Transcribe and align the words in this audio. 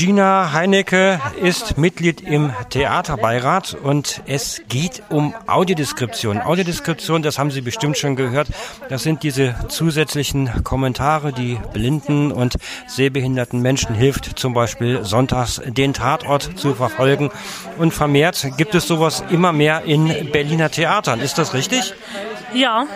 Gina 0.00 0.54
Heinecke 0.54 1.20
ist 1.42 1.76
Mitglied 1.76 2.22
im 2.22 2.54
Theaterbeirat 2.70 3.74
und 3.74 4.22
es 4.26 4.62
geht 4.66 5.02
um 5.10 5.34
Audiodeskription. 5.46 6.40
Audiodeskription, 6.40 7.20
das 7.20 7.38
haben 7.38 7.50
Sie 7.50 7.60
bestimmt 7.60 7.98
schon 7.98 8.16
gehört, 8.16 8.48
das 8.88 9.02
sind 9.02 9.22
diese 9.22 9.54
zusätzlichen 9.68 10.64
Kommentare, 10.64 11.34
die 11.34 11.58
blinden 11.74 12.32
und 12.32 12.56
sehbehinderten 12.86 13.60
Menschen 13.60 13.94
hilft, 13.94 14.38
zum 14.38 14.54
Beispiel 14.54 15.04
sonntags 15.04 15.60
den 15.66 15.92
Tatort 15.92 16.58
zu 16.58 16.74
verfolgen. 16.74 17.30
Und 17.76 17.92
vermehrt 17.92 18.52
gibt 18.56 18.74
es 18.74 18.86
sowas 18.86 19.22
immer 19.28 19.52
mehr 19.52 19.82
in 19.84 20.30
Berliner 20.32 20.70
Theatern. 20.70 21.20
Ist 21.20 21.36
das 21.36 21.52
richtig? 21.52 21.92
Ja, 22.54 22.86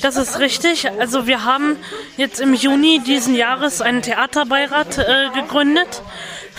das 0.00 0.16
ist 0.16 0.38
richtig. 0.38 0.90
Also 0.98 1.26
wir 1.26 1.44
haben 1.44 1.76
jetzt 2.16 2.40
im 2.40 2.54
Juni 2.54 3.02
diesen 3.06 3.34
Jahres 3.34 3.82
einen 3.82 4.00
Theaterbeirat 4.00 4.96
äh, 4.96 5.28
gegründet 5.34 6.02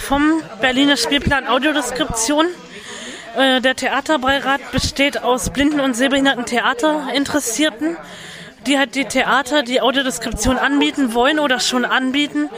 vom 0.05 0.43
Berliner 0.61 0.97
Spielplan 0.97 1.47
Audiodeskription. 1.47 2.45
Äh, 3.35 3.59
der 3.59 3.75
Theaterbeirat 3.75 4.71
besteht 4.71 5.23
aus 5.23 5.49
blinden 5.49 5.79
und 5.79 5.95
sehbehinderten 5.95 6.45
Theaterinteressierten, 6.45 7.97
die 8.67 8.77
halt 8.77 8.93
die 8.93 9.05
Theater, 9.05 9.63
die 9.63 9.81
Audiodeskription 9.81 10.57
anbieten 10.57 11.15
wollen 11.15 11.39
oder 11.39 11.59
schon 11.59 11.85
anbieten, 11.85 12.49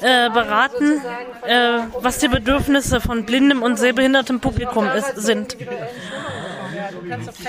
äh, 0.00 0.30
beraten, 0.30 1.02
äh, 1.44 1.78
was 2.00 2.18
die 2.18 2.28
Bedürfnisse 2.28 3.00
von 3.00 3.26
blindem 3.26 3.62
und 3.62 3.78
sehbehindertem 3.78 4.38
Publikum 4.40 4.88
sind. 5.16 5.56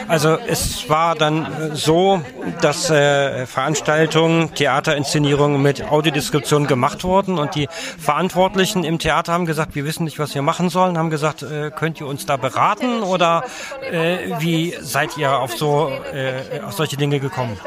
Also 0.08 0.38
es 0.48 0.90
war 0.90 1.16
dann 1.16 1.72
so, 1.74 2.22
dass 2.62 2.90
äh, 2.90 3.46
Veranstaltungen, 3.46 4.54
Theaterinszenierungen 4.54 5.62
mit 5.62 5.84
Audiodeskription 5.84 6.68
gemacht 6.68 7.04
wurden 7.04 7.38
und 7.38 7.56
die 7.56 7.68
Verantwortlichen 7.98 8.84
im 8.84 9.00
Theater 9.00 9.34
haben 9.34 9.46
gesagt, 9.46 9.76
wir 9.76 9.86
wissen 9.86 10.04
nicht, 10.04 10.20
was 10.20 10.36
wir 10.36 10.42
machen 10.42 10.70
sollen, 10.70 10.98
haben 10.98 11.10
gesagt, 11.10 11.44
äh, 11.44 11.72
könnt 11.72 12.00
ihr 12.00 12.08
uns 12.08 12.26
da 12.26 12.38
beraten 12.38 13.02
oder 13.04 13.44
äh, 13.92 14.40
wie 14.40 14.76
seid 14.80 15.18
ihr 15.18 15.38
auf 15.38 15.56
so 15.56 15.92
äh, 16.14 16.62
auf 16.62 16.74
solche 16.74 16.98
Dinge 16.98 17.20
gekommen? 17.20 17.58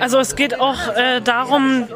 Also 0.00 0.18
es 0.18 0.36
geht 0.36 0.58
auch 0.60 0.88
äh, 0.94 1.20
darum, 1.20 1.88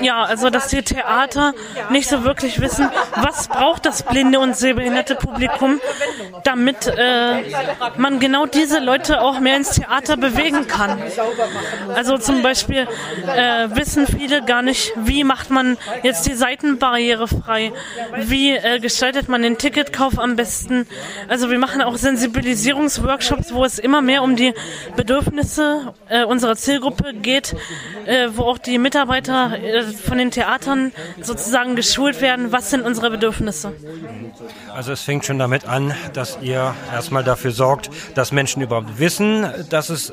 ja, 0.00 0.22
also 0.22 0.50
dass 0.50 0.68
die 0.68 0.82
Theater 0.82 1.54
nicht 1.90 2.08
so 2.08 2.24
wirklich 2.24 2.60
wissen, 2.60 2.88
was 3.16 3.48
braucht 3.48 3.86
das 3.86 4.02
blinde 4.02 4.40
und 4.40 4.56
sehbehinderte 4.56 5.14
Publikum, 5.14 5.80
damit 6.44 6.86
äh, 6.86 7.42
man 7.96 8.18
genau 8.18 8.46
diese 8.46 8.80
Leute 8.80 9.20
auch 9.20 9.40
mehr 9.40 9.56
ins 9.56 9.70
Theater 9.70 10.16
bewegen 10.16 10.66
kann. 10.66 11.00
Also 11.94 12.18
zum 12.18 12.42
Beispiel 12.42 12.88
äh, 13.26 13.68
wissen 13.70 14.06
viele 14.06 14.42
gar 14.44 14.62
nicht, 14.62 14.92
wie 14.96 15.24
macht 15.24 15.50
man 15.50 15.76
jetzt 16.02 16.26
die 16.26 16.34
Seitenbarriere 16.34 17.28
frei, 17.28 17.72
wie 18.16 18.52
äh, 18.52 18.80
gestaltet 18.80 19.28
man 19.28 19.42
den 19.42 19.58
Ticketkauf 19.58 20.18
am 20.18 20.36
besten. 20.36 20.86
Also 21.28 21.50
wir 21.50 21.58
machen 21.58 21.82
auch 21.82 21.96
Sensibilisierungsworkshops, 21.96 23.54
wo 23.54 23.64
es 23.64 23.78
immer 23.78 24.02
mehr 24.02 24.22
um 24.22 24.36
die 24.36 24.54
Bedürfnisse 24.96 25.94
äh, 26.08 26.24
unserer 26.24 26.56
Zielgruppe 26.56 27.14
geht, 27.14 27.54
äh, 28.06 28.28
wo 28.34 28.42
auch 28.42 28.58
die 28.58 28.78
Mitarbeiter 28.78 29.03
äh, 29.08 29.82
von 29.82 30.18
den 30.18 30.30
Theatern 30.30 30.92
sozusagen 31.20 31.76
geschult 31.76 32.20
werden, 32.20 32.52
was 32.52 32.70
sind 32.70 32.82
unsere 32.82 33.10
Bedürfnisse. 33.10 33.72
Also 34.74 34.92
es 34.92 35.02
fängt 35.02 35.24
schon 35.24 35.38
damit 35.38 35.66
an, 35.66 35.94
dass 36.12 36.38
ihr 36.42 36.74
erstmal 36.92 37.24
dafür 37.24 37.52
sorgt, 37.52 37.90
dass 38.14 38.32
Menschen 38.32 38.62
überhaupt 38.62 38.98
wissen, 38.98 39.46
dass 39.70 39.90
es 39.90 40.12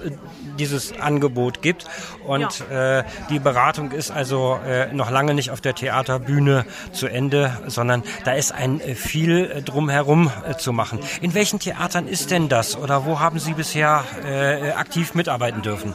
dieses 0.60 1.00
Angebot 1.00 1.62
gibt. 1.62 1.86
Und 2.26 2.64
ja. 2.70 3.00
äh, 3.00 3.04
die 3.30 3.40
Beratung 3.40 3.92
ist 3.92 4.12
also 4.12 4.60
äh, 4.66 4.94
noch 4.94 5.10
lange 5.10 5.34
nicht 5.34 5.52
auf 5.52 5.62
der 5.62 5.74
Theaterbühne 5.76 6.66
zu 6.92 7.08
Ende, 7.08 7.58
sondern 7.68 8.04
da 8.26 8.34
ist 8.34 8.52
ein 8.52 8.80
äh, 8.80 8.96
viel 8.96 9.64
drumherum 9.66 10.32
äh, 10.48 10.56
zu 10.56 10.74
machen. 10.74 11.00
In 11.22 11.34
welchen 11.34 11.60
Theatern 11.60 12.08
ist 12.08 12.32
denn 12.32 12.50
das 12.50 12.78
oder 12.78 13.06
wo 13.06 13.20
haben 13.20 13.40
Sie 13.40 13.54
bisher 13.54 14.04
äh, 14.26 14.72
aktiv 14.72 15.14
mitarbeiten 15.16 15.62
dürfen? 15.62 15.94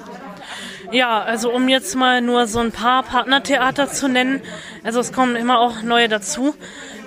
Ja, 0.93 1.21
also 1.21 1.53
um 1.53 1.69
jetzt 1.69 1.95
mal 1.97 2.21
nur 2.21 2.47
so 2.47 2.61
ein 2.61 2.73
paar 2.73 3.03
Partnertheater 3.03 3.91
zu 3.91 4.09
nennen, 4.09 4.41
also 4.85 5.01
es 5.01 5.13
kommen 5.13 5.37
immer 5.37 5.61
auch 5.61 5.83
neue 5.83 6.09
dazu. 6.09 6.55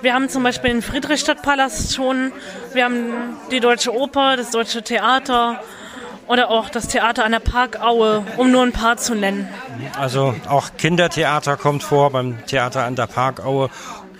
Wir 0.02 0.14
haben 0.14 0.28
zum 0.28 0.42
Beispiel 0.42 0.70
den 0.70 0.82
Friedrichstadtpalast 0.82 1.94
schon, 1.94 2.32
wir 2.72 2.84
haben 2.84 3.12
die 3.50 3.60
Deutsche 3.60 3.94
Oper, 3.94 4.36
das 4.36 4.50
Deutsche 4.50 4.82
Theater 4.82 5.62
oder 6.26 6.50
auch 6.50 6.68
das 6.70 6.88
Theater 6.88 7.24
an 7.24 7.32
der 7.32 7.40
Parkaue, 7.40 8.24
um 8.36 8.52
nur 8.52 8.62
ein 8.62 8.72
paar 8.72 8.96
zu 8.96 9.14
nennen. 9.14 9.48
Also 9.98 10.34
auch 10.48 10.70
Kindertheater 10.78 11.56
kommt 11.56 11.82
vor 11.82 12.10
beim 12.10 12.44
Theater 12.46 12.84
an 12.84 12.94
der 12.94 13.08
Parkaue 13.08 13.68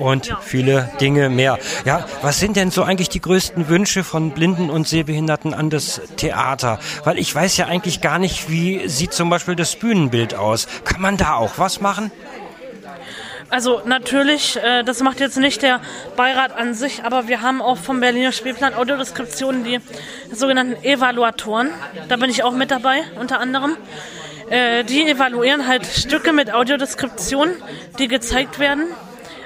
und 0.01 0.35
viele 0.41 0.91
Dinge 1.01 1.29
mehr. 1.29 1.59
Ja, 1.85 2.07
was 2.23 2.41
sind 2.41 2.57
denn 2.57 2.71
so 2.71 2.83
eigentlich 2.83 3.09
die 3.09 3.21
größten 3.21 3.69
Wünsche 3.69 4.03
von 4.03 4.33
Blinden 4.33 4.71
und 4.71 4.89
Sehbehinderten 4.89 5.55
an 5.55 5.71
das 5.71 6.01
Theater? 6.17 6.81
Weil 7.05 7.19
ich 7.19 7.35
weiß 7.35 7.57
ja 7.57 7.67
eigentlich 7.67 8.01
gar 8.01 8.19
nicht, 8.19 8.51
wie 8.51 8.89
sieht 8.89 9.13
zum 9.13 9.31
Beispiel 9.31 9.55
das 9.55 9.77
Bühnenbild 9.77 10.35
aus. 10.35 10.67
Kann 10.85 11.01
man 11.01 11.17
da 11.17 11.35
auch 11.35 11.59
was 11.59 11.81
machen? 11.81 12.11
Also 13.51 13.83
natürlich, 13.85 14.57
äh, 14.57 14.85
das 14.85 15.03
macht 15.03 15.19
jetzt 15.19 15.37
nicht 15.37 15.63
der 15.63 15.81
Beirat 16.17 16.57
an 16.57 16.73
sich, 16.73 17.03
aber 17.03 17.27
wir 17.27 17.43
haben 17.43 17.61
auch 17.61 17.79
vom 17.79 17.99
Berliner 17.99 18.31
Spielplan 18.31 18.75
Audiodeskriptionen 18.75 19.65
die 19.65 19.81
sogenannten 20.33 20.83
Evaluatoren. 20.85 21.71
Da 22.09 22.17
bin 22.17 22.31
ich 22.31 22.45
auch 22.45 22.53
mit 22.53 22.71
dabei, 22.71 23.03
unter 23.19 23.41
anderem. 23.41 23.77
Äh, 24.51 24.85
die 24.85 25.05
evaluieren 25.05 25.67
halt 25.67 25.85
Stücke 25.85 26.33
mit 26.33 26.55
Audiodeskription, 26.55 27.51
die 27.99 28.07
gezeigt 28.07 28.61
werden 28.61 28.85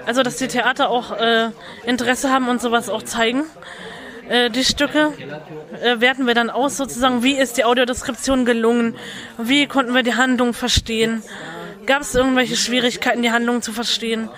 also, 0.07 0.23
dass 0.23 0.37
die 0.37 0.49
Theater 0.49 0.91
auch 0.91 1.13
äh, 1.13 1.51
Interesse 1.87 2.31
haben 2.31 2.49
und 2.49 2.61
sowas 2.61 2.89
auch 2.89 3.03
zeigen. 3.03 3.45
Äh, 4.29 4.51
die 4.51 4.65
Stücke 4.65 5.13
äh, 5.83 6.01
werten 6.01 6.27
wir 6.27 6.35
dann 6.35 6.51
aus, 6.51 6.77
sozusagen, 6.77 7.23
wie 7.23 7.35
ist 7.35 7.57
die 7.57 7.65
Audiodeskription 7.65 8.45
gelungen, 8.45 8.97
wie 9.39 9.67
konnten 9.67 9.95
wir 9.95 10.03
die 10.03 10.15
Handlung 10.15 10.55
verstehen, 10.55 11.23
gab 11.87 12.03
es 12.03 12.15
irgendwelche 12.15 12.57
Schwierigkeiten, 12.57 13.23
die 13.23 13.31
Handlung 13.31 13.61
zu 13.61 13.73
verstehen. 13.73 14.31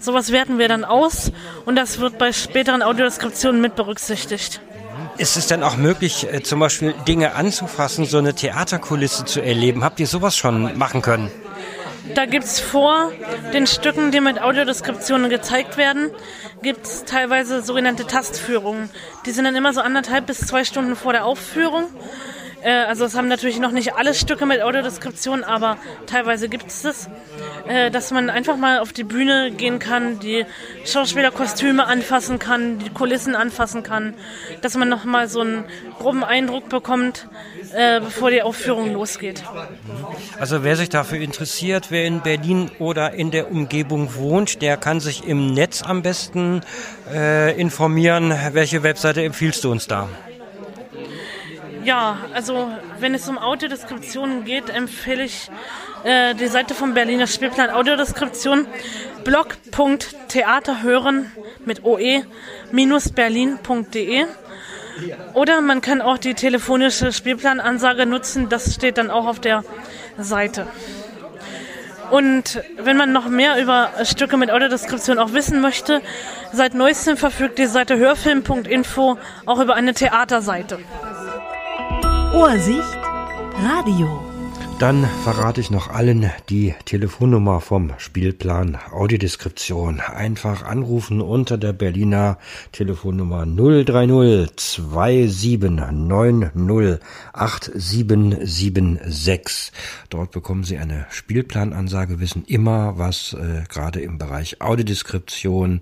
Sowas 0.00 0.32
werten 0.32 0.58
wir 0.58 0.68
dann 0.68 0.84
aus 0.84 1.32
und 1.66 1.76
das 1.76 1.98
wird 1.98 2.18
bei 2.18 2.32
späteren 2.32 2.82
Audiodeskriptionen 2.82 3.60
mit 3.60 3.74
berücksichtigt. 3.76 4.60
Ist 5.18 5.36
es 5.36 5.48
denn 5.48 5.62
auch 5.62 5.76
möglich, 5.76 6.32
äh, 6.32 6.42
zum 6.42 6.60
Beispiel 6.60 6.94
Dinge 7.06 7.34
anzufassen, 7.34 8.04
so 8.04 8.18
eine 8.18 8.34
Theaterkulisse 8.34 9.24
zu 9.24 9.40
erleben? 9.40 9.82
Habt 9.82 10.00
ihr 10.00 10.06
sowas 10.06 10.36
schon 10.36 10.78
machen 10.78 11.02
können? 11.02 11.30
Da 12.14 12.26
gibt 12.26 12.44
es 12.44 12.60
vor 12.60 13.12
den 13.52 13.66
Stücken, 13.66 14.10
die 14.10 14.20
mit 14.20 14.40
Audiodeskriptionen 14.40 15.30
gezeigt 15.30 15.76
werden, 15.76 16.10
gibt 16.62 16.86
es 16.86 17.04
teilweise 17.04 17.62
sogenannte 17.62 18.06
Tastführungen. 18.06 18.90
Die 19.26 19.30
sind 19.30 19.44
dann 19.44 19.56
immer 19.56 19.72
so 19.72 19.80
anderthalb 19.80 20.26
bis 20.26 20.40
zwei 20.40 20.64
Stunden 20.64 20.96
vor 20.96 21.12
der 21.12 21.24
Aufführung. 21.24 21.84
Äh, 22.62 22.70
also 22.70 23.04
es 23.04 23.14
haben 23.14 23.28
natürlich 23.28 23.58
noch 23.60 23.70
nicht 23.70 23.94
alle 23.94 24.14
Stücke 24.14 24.46
mit 24.46 24.62
Audiodeskription, 24.62 25.44
aber 25.44 25.78
teilweise 26.06 26.48
gibt 26.48 26.68
es 26.68 26.82
das, 26.82 27.08
äh, 27.66 27.90
dass 27.90 28.10
man 28.10 28.30
einfach 28.30 28.56
mal 28.56 28.80
auf 28.80 28.92
die 28.92 29.04
Bühne 29.04 29.50
gehen 29.50 29.78
kann, 29.78 30.18
die 30.18 30.44
Schauspielerkostüme 30.84 31.86
anfassen 31.86 32.38
kann, 32.38 32.78
die 32.78 32.90
Kulissen 32.90 33.36
anfassen 33.36 33.82
kann, 33.82 34.14
dass 34.60 34.76
man 34.76 34.88
noch 34.88 35.04
mal 35.04 35.28
so 35.28 35.40
einen 35.40 35.64
groben 35.98 36.24
Eindruck 36.24 36.68
bekommt, 36.68 37.28
äh, 37.74 38.00
bevor 38.00 38.30
die 38.30 38.42
Aufführung 38.42 38.92
losgeht. 38.92 39.42
Also 40.38 40.64
wer 40.64 40.76
sich 40.76 40.88
dafür 40.88 41.18
interessiert, 41.20 41.90
wer 41.90 42.04
in 42.04 42.20
Berlin 42.22 42.70
oder 42.78 43.12
in 43.12 43.30
der 43.30 43.50
Umgebung 43.50 44.14
wohnt, 44.14 44.62
der 44.62 44.76
kann 44.76 45.00
sich 45.00 45.24
im 45.24 45.52
Netz 45.52 45.82
am 45.82 46.02
besten 46.02 46.62
äh, 47.12 47.58
informieren. 47.60 48.34
Welche 48.52 48.82
Webseite 48.82 49.22
empfiehlst 49.22 49.64
du 49.64 49.70
uns 49.70 49.86
da? 49.86 50.08
Ja, 51.88 52.18
also 52.34 52.70
wenn 53.00 53.14
es 53.14 53.26
um 53.30 53.38
Audiodeskriptionen 53.38 54.44
geht, 54.44 54.68
empfehle 54.68 55.24
ich 55.24 55.50
äh, 56.04 56.34
die 56.34 56.48
Seite 56.48 56.74
vom 56.74 56.92
Berliner 56.92 57.26
Spielplan 57.26 57.70
Audiodeskription 57.70 58.66
blog.theaterhören 59.24 61.32
mit 61.64 61.84
oe-berlin.de 61.84 64.26
oder 65.32 65.62
man 65.62 65.80
kann 65.80 66.02
auch 66.02 66.18
die 66.18 66.34
telefonische 66.34 67.10
Spielplanansage 67.10 68.04
nutzen, 68.04 68.50
das 68.50 68.74
steht 68.74 68.98
dann 68.98 69.10
auch 69.10 69.26
auf 69.26 69.40
der 69.40 69.64
Seite. 70.18 70.66
Und 72.10 72.62
wenn 72.76 72.98
man 72.98 73.12
noch 73.12 73.28
mehr 73.28 73.58
über 73.62 73.92
Stücke 74.04 74.36
mit 74.36 74.50
Audiodeskription 74.50 75.18
auch 75.18 75.32
wissen 75.32 75.62
möchte, 75.62 76.02
seit 76.52 76.74
neuestem 76.74 77.16
verfügt 77.16 77.58
die 77.58 77.64
Seite 77.64 77.96
hörfilm.info 77.96 79.16
auch 79.46 79.60
über 79.60 79.74
eine 79.74 79.94
Theaterseite. 79.94 80.80
Ohrsicht 82.38 82.98
Radio. 83.60 84.22
Dann 84.78 85.04
verrate 85.24 85.60
ich 85.60 85.72
noch 85.72 85.90
allen 85.90 86.30
die 86.48 86.72
Telefonnummer 86.84 87.60
vom 87.60 87.94
Spielplan 87.98 88.78
Audiodeskription. 88.92 89.98
Einfach 89.98 90.62
anrufen 90.62 91.20
unter 91.20 91.58
der 91.58 91.72
Berliner 91.72 92.38
Telefonnummer 92.70 93.44
030 93.44 94.54
2790 94.54 97.00
8776. 97.32 99.72
Dort 100.08 100.30
bekommen 100.30 100.62
Sie 100.62 100.78
eine 100.78 101.06
Spielplanansage, 101.10 102.20
wissen 102.20 102.44
immer, 102.46 102.98
was 102.98 103.32
äh, 103.32 103.64
gerade 103.68 104.00
im 104.00 104.18
Bereich 104.18 104.62
Audiodeskription 104.62 105.80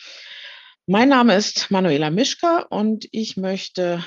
Mein 0.88 1.10
Name 1.10 1.36
ist 1.36 1.70
Manuela 1.70 2.10
Mischka 2.10 2.66
und 2.68 3.06
ich 3.12 3.36
möchte 3.36 4.04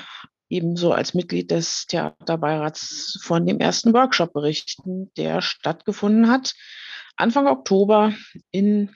ebenso 0.50 0.92
als 0.92 1.14
Mitglied 1.14 1.50
des 1.50 1.86
Theaterbeirats 1.86 3.18
von 3.22 3.46
dem 3.46 3.60
ersten 3.60 3.94
Workshop 3.94 4.34
berichten, 4.34 5.10
der 5.16 5.40
stattgefunden 5.40 6.30
hat 6.30 6.54
Anfang 7.16 7.46
Oktober 7.46 8.12
in 8.50 8.94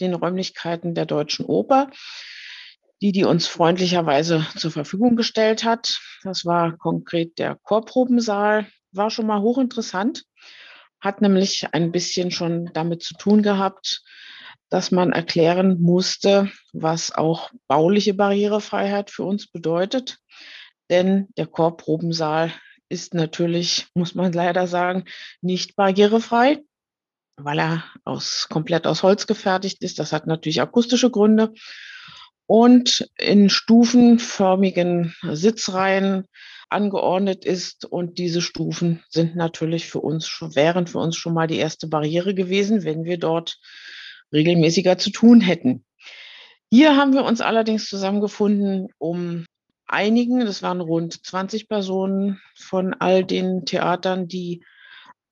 den 0.00 0.14
Räumlichkeiten 0.14 0.94
der 0.94 1.04
Deutschen 1.04 1.46
Oper, 1.46 1.90
die 3.02 3.10
die 3.10 3.24
uns 3.24 3.48
freundlicherweise 3.48 4.46
zur 4.56 4.70
Verfügung 4.70 5.16
gestellt 5.16 5.64
hat. 5.64 5.98
Das 6.22 6.44
war 6.44 6.76
konkret 6.76 7.40
der 7.40 7.56
Chorprobensaal, 7.56 8.68
war 8.92 9.10
schon 9.10 9.26
mal 9.26 9.40
hochinteressant, 9.40 10.26
hat 11.00 11.22
nämlich 11.22 11.74
ein 11.74 11.90
bisschen 11.90 12.30
schon 12.30 12.70
damit 12.72 13.02
zu 13.02 13.14
tun 13.14 13.42
gehabt, 13.42 14.04
dass 14.70 14.92
man 14.92 15.12
erklären 15.12 15.80
musste, 15.80 16.50
was 16.72 17.12
auch 17.12 17.50
bauliche 17.66 18.14
Barrierefreiheit 18.14 19.10
für 19.10 19.24
uns 19.24 19.48
bedeutet. 19.48 20.18
Denn 20.88 21.28
der 21.36 21.46
Chorprobensaal 21.46 22.52
ist 22.88 23.14
natürlich, 23.14 23.88
muss 23.94 24.14
man 24.14 24.32
leider 24.32 24.66
sagen, 24.66 25.04
nicht 25.40 25.76
barrierefrei, 25.76 26.62
weil 27.36 27.58
er 27.58 27.84
aus, 28.04 28.46
komplett 28.48 28.86
aus 28.86 29.02
Holz 29.02 29.26
gefertigt 29.26 29.82
ist. 29.82 29.98
Das 29.98 30.12
hat 30.12 30.26
natürlich 30.26 30.60
akustische 30.60 31.10
Gründe. 31.10 31.52
Und 32.46 33.08
in 33.16 33.48
stufenförmigen 33.48 35.14
Sitzreihen 35.22 36.26
angeordnet 36.68 37.44
ist. 37.44 37.84
Und 37.84 38.18
diese 38.18 38.40
Stufen 38.40 39.02
sind 39.08 39.36
natürlich 39.36 39.88
für 39.88 40.00
uns 40.00 40.28
wären 40.54 40.86
für 40.86 40.98
uns 40.98 41.16
schon 41.16 41.34
mal 41.34 41.46
die 41.46 41.58
erste 41.58 41.88
Barriere 41.88 42.34
gewesen, 42.34 42.84
wenn 42.84 43.04
wir 43.04 43.18
dort 43.18 43.58
regelmäßiger 44.32 44.98
zu 44.98 45.10
tun 45.10 45.40
hätten. 45.40 45.84
Hier 46.70 46.96
haben 46.96 47.14
wir 47.14 47.24
uns 47.24 47.40
allerdings 47.40 47.88
zusammengefunden, 47.88 48.88
um 48.98 49.44
einigen, 49.86 50.40
das 50.40 50.62
waren 50.62 50.80
rund 50.80 51.26
20 51.26 51.68
Personen 51.68 52.40
von 52.56 52.94
all 52.94 53.24
den 53.24 53.64
Theatern, 53.66 54.28
die 54.28 54.64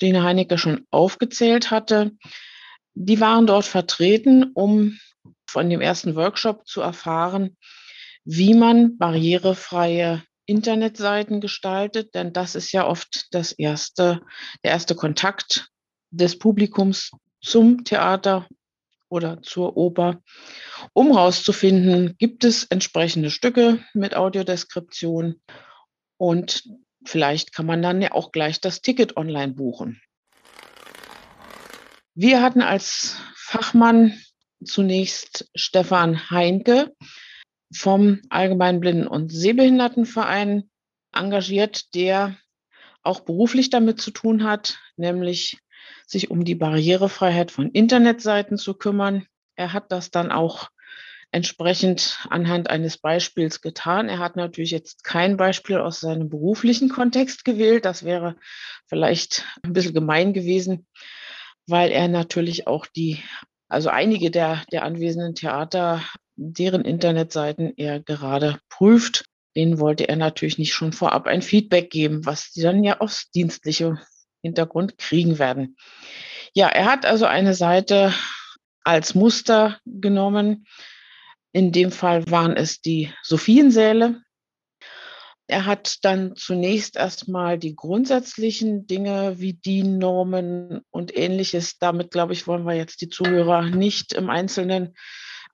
Dina 0.03 0.23
Heinecke 0.23 0.59
schon 0.59 0.87
aufgezählt 0.91 1.71
hatte. 1.71 2.13
Die 2.95 3.21
waren 3.21 3.47
dort 3.47 3.65
vertreten, 3.65 4.51
um 4.55 4.99
von 5.49 5.71
dem 5.71 5.81
ersten 5.81 6.17
Workshop 6.17 6.67
zu 6.67 6.81
erfahren, 6.81 7.57
wie 8.25 8.55
man 8.55 8.99
barrierefreie 8.99 10.23
Internetseiten 10.47 11.41
gestaltet, 11.41 12.15
denn 12.15 12.33
das 12.33 12.55
ist 12.55 12.73
ja 12.73 12.87
oft 12.87 13.29
das 13.33 13.53
erste, 13.53 14.23
der 14.65 14.73
erste 14.73 14.95
Kontakt 14.95 15.69
des 16.11 16.39
Publikums 16.39 17.11
zum 17.41 17.85
Theater 17.85 18.49
oder 19.09 19.43
zur 19.43 19.77
Oper, 19.77 20.23
um 20.93 21.13
herauszufinden, 21.13 22.17
gibt 22.19 22.45
es 22.45 22.65
entsprechende 22.65 23.31
Stücke 23.31 23.85
mit 23.95 24.15
Audiodeskription 24.15 25.41
und 26.17 26.65
vielleicht 27.05 27.53
kann 27.53 27.67
man 27.67 27.83
dann 27.83 28.03
ja 28.03 28.13
auch 28.13 28.33
gleich 28.33 28.61
das 28.61 28.83
Ticket 28.83 29.17
online 29.17 29.55
buchen. 29.55 30.01
Wir 32.15 32.43
hatten 32.43 32.63
als 32.63 33.17
Fachmann 33.37 34.21
zunächst 34.65 35.49
Stefan 35.55 36.31
Heinke 36.31 36.95
vom 37.73 38.21
Allgemeinen 38.29 38.81
Blinden- 38.81 39.07
und 39.07 39.31
Sehbehindertenverein 39.33 40.69
engagiert, 41.13 41.95
der 41.95 42.37
auch 43.03 43.21
beruflich 43.21 43.71
damit 43.71 44.01
zu 44.01 44.11
tun 44.11 44.45
hat, 44.45 44.79
nämlich 44.97 45.59
sich 46.07 46.31
um 46.31 46.45
die 46.45 46.55
Barrierefreiheit 46.55 47.51
von 47.51 47.71
Internetseiten 47.71 48.59
zu 48.59 48.75
kümmern. 48.75 49.27
Er 49.57 49.73
hat 49.73 49.93
das 49.93 50.11
dann 50.11 50.31
auch 50.33 50.71
entsprechend 51.31 52.19
anhand 52.31 52.71
eines 52.71 52.99
Beispiels 52.99 53.61
getan. 53.61 54.09
Er 54.09 54.19
hat 54.19 54.37
natürlich 54.37 54.71
jetzt 54.71 55.05
kein 55.05 55.37
Beispiel 55.37 55.79
aus 55.79 56.01
seinem 56.01 56.29
beruflichen 56.29 56.89
Kontext 56.89 57.45
gewählt. 57.45 57.85
Das 57.85 58.05
wäre 58.05 58.37
vielleicht 58.87 59.45
ein 59.63 59.73
bisschen 59.73 59.95
gemein 59.95 60.33
gewesen, 60.33 60.87
weil 61.67 61.91
er 61.91 62.09
natürlich 62.09 62.67
auch 62.67 62.87
die, 62.87 63.23
also 63.69 63.91
einige 63.91 64.31
der, 64.31 64.65
der 64.73 64.85
anwesenden 64.85 65.35
Theater, 65.35 66.03
deren 66.37 66.83
Internetseiten 66.83 67.75
er 67.77 68.01
gerade 68.01 68.59
prüft, 68.71 69.27
denen 69.55 69.81
wollte 69.81 70.09
er 70.09 70.17
natürlich 70.17 70.57
nicht 70.57 70.73
schon 70.73 70.93
vorab 70.93 71.27
ein 71.27 71.43
Feedback 71.43 71.91
geben, 71.91 72.25
was 72.25 72.53
sie 72.53 72.63
dann 72.63 72.85
ja 72.85 73.01
aufs 73.01 73.31
dienstliche 73.33 73.99
Hintergrund 74.43 74.99
kriegen 74.99 75.39
werden. 75.39 75.77
Ja, 76.55 76.69
er 76.69 76.87
hat 76.87 77.07
also 77.07 77.27
eine 77.27 77.55
Seite 77.55 78.13
als 78.85 79.15
Muster 79.15 79.79
genommen. 79.85 80.67
In 81.53 81.73
dem 81.73 81.93
Fall 81.93 82.31
waren 82.31 82.57
es 82.57 82.81
die 82.81 83.13
Sophiensäle. 83.23 84.23
Er 85.47 85.65
hat 85.65 86.05
dann 86.05 86.37
zunächst 86.37 86.97
erstmal 86.97 87.59
die 87.59 87.75
grundsätzlichen 87.75 88.87
Dinge 88.87 89.39
wie 89.39 89.55
DIN-Normen 89.55 90.83
und 90.91 91.17
ähnliches. 91.17 91.79
Damit, 91.79 92.11
glaube 92.11 92.35
ich, 92.35 92.47
wollen 92.47 92.67
wir 92.67 92.75
jetzt 92.75 93.01
die 93.01 93.09
Zuhörer 93.09 93.63
nicht 93.63 94.13
im 94.13 94.29
Einzelnen 94.29 94.95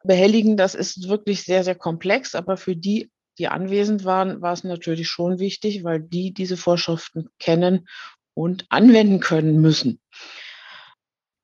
behelligen. 0.02 0.56
Das 0.56 0.74
ist 0.74 1.08
wirklich 1.08 1.44
sehr, 1.44 1.62
sehr 1.62 1.76
komplex, 1.76 2.34
aber 2.34 2.56
für 2.56 2.74
die, 2.74 3.10
die 3.38 3.46
anwesend 3.46 4.04
waren, 4.04 4.42
war 4.42 4.52
es 4.52 4.64
natürlich 4.64 5.08
schon 5.08 5.38
wichtig, 5.38 5.84
weil 5.84 6.00
die 6.00 6.34
diese 6.34 6.56
Vorschriften 6.56 7.28
kennen 7.38 7.86
und 8.34 8.66
anwenden 8.68 9.20
können 9.20 9.60
müssen. 9.60 10.00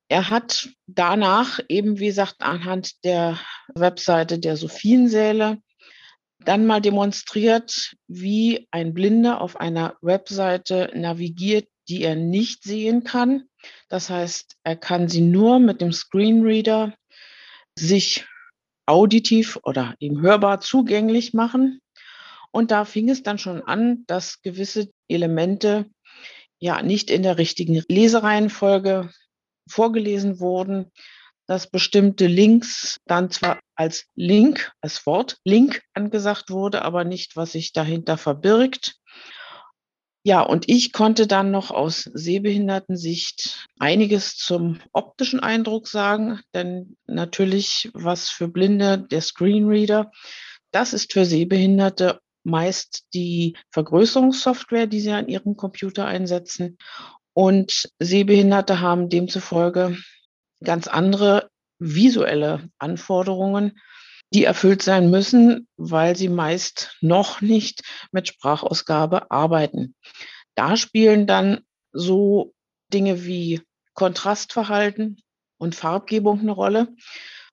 Er 0.09 0.29
hat 0.29 0.69
danach 0.87 1.59
eben, 1.69 1.99
wie 1.99 2.07
gesagt, 2.07 2.41
anhand 2.41 3.03
der 3.05 3.39
Webseite 3.73 4.39
der 4.39 4.57
Sophiensäle 4.57 5.59
dann 6.43 6.65
mal 6.65 6.81
demonstriert, 6.81 7.95
wie 8.07 8.67
ein 8.71 8.93
Blinder 8.93 9.41
auf 9.41 9.59
einer 9.59 9.95
Webseite 10.01 10.91
navigiert, 10.95 11.67
die 11.87 12.03
er 12.03 12.15
nicht 12.15 12.63
sehen 12.63 13.03
kann. 13.03 13.43
Das 13.89 14.09
heißt, 14.09 14.55
er 14.63 14.75
kann 14.75 15.07
sie 15.07 15.21
nur 15.21 15.59
mit 15.59 15.81
dem 15.81 15.91
Screenreader 15.91 16.95
sich 17.77 18.25
auditiv 18.85 19.59
oder 19.63 19.95
ihm 19.99 20.21
hörbar 20.21 20.59
zugänglich 20.59 21.33
machen. 21.33 21.79
Und 22.51 22.71
da 22.71 22.85
fing 22.85 23.09
es 23.09 23.23
dann 23.23 23.37
schon 23.37 23.61
an, 23.61 24.03
dass 24.07 24.41
gewisse 24.41 24.89
Elemente 25.07 25.89
ja 26.61 26.81
nicht 26.81 27.09
in 27.09 27.23
der 27.23 27.37
richtigen 27.37 27.83
Lesereihenfolge 27.89 29.09
vorgelesen 29.67 30.39
wurden, 30.39 30.91
dass 31.47 31.69
bestimmte 31.69 32.27
Links 32.27 32.97
dann 33.05 33.29
zwar 33.29 33.59
als 33.75 34.05
Link, 34.15 34.71
als 34.79 35.05
Wort 35.05 35.39
Link 35.43 35.81
angesagt 35.93 36.49
wurde, 36.49 36.83
aber 36.83 37.03
nicht, 37.03 37.35
was 37.35 37.51
sich 37.51 37.73
dahinter 37.73 38.17
verbirgt. 38.17 38.95
Ja, 40.23 40.41
und 40.41 40.69
ich 40.69 40.93
konnte 40.93 41.25
dann 41.25 41.49
noch 41.49 41.71
aus 41.71 42.03
Sehbehindertensicht 42.13 43.67
einiges 43.79 44.35
zum 44.35 44.79
optischen 44.93 45.39
Eindruck 45.39 45.87
sagen, 45.87 46.41
denn 46.53 46.95
natürlich, 47.07 47.89
was 47.93 48.29
für 48.29 48.47
Blinde 48.47 48.99
der 48.99 49.21
Screenreader, 49.21 50.11
das 50.71 50.93
ist 50.93 51.11
für 51.11 51.25
Sehbehinderte 51.25 52.21
meist 52.43 53.05
die 53.13 53.57
Vergrößerungssoftware, 53.71 54.87
die 54.87 55.01
sie 55.01 55.11
an 55.11 55.27
ihrem 55.27 55.55
Computer 55.57 56.05
einsetzen. 56.05 56.77
Und 57.33 57.89
Sehbehinderte 57.99 58.81
haben 58.81 59.09
demzufolge 59.09 59.97
ganz 60.63 60.87
andere 60.87 61.49
visuelle 61.79 62.69
Anforderungen. 62.77 63.79
die 64.33 64.45
erfüllt 64.45 64.81
sein 64.81 65.09
müssen, 65.09 65.67
weil 65.77 66.15
sie 66.15 66.29
meist 66.29 66.95
noch 67.01 67.41
nicht 67.41 67.81
mit 68.11 68.27
Sprachausgabe 68.27 69.29
arbeiten. 69.29 69.95
Da 70.55 70.77
spielen 70.77 71.27
dann 71.27 71.61
so 71.91 72.53
Dinge 72.93 73.25
wie 73.25 73.61
Kontrastverhalten 73.93 75.21
und 75.57 75.75
Farbgebung 75.75 76.39
eine 76.39 76.51
Rolle. 76.51 76.95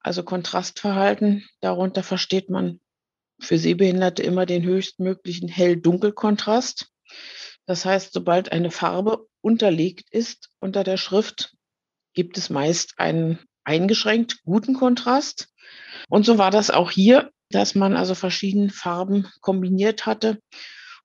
Also 0.00 0.22
Kontrastverhalten, 0.22 1.44
darunter 1.60 2.02
versteht 2.02 2.48
man 2.48 2.80
für 3.40 3.58
Sehbehinderte 3.58 4.22
immer 4.22 4.46
den 4.46 4.62
höchstmöglichen 4.62 5.48
Hell-Dunkel-Kontrast. 5.48 6.88
Das 7.66 7.84
heißt, 7.84 8.12
sobald 8.12 8.52
eine 8.52 8.70
Farbe 8.70 9.26
unterlegt 9.40 10.10
ist 10.10 10.50
unter 10.60 10.84
der 10.84 10.96
Schrift, 10.96 11.54
gibt 12.14 12.38
es 12.38 12.50
meist 12.50 12.94
einen 12.98 13.38
eingeschränkt 13.64 14.42
guten 14.44 14.74
Kontrast. 14.74 15.48
Und 16.08 16.24
so 16.24 16.38
war 16.38 16.50
das 16.50 16.70
auch 16.70 16.90
hier, 16.90 17.30
dass 17.50 17.74
man 17.74 17.96
also 17.96 18.14
verschiedene 18.14 18.70
Farben 18.70 19.26
kombiniert 19.40 20.06
hatte 20.06 20.38